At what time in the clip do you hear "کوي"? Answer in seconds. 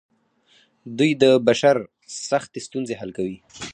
3.17-3.37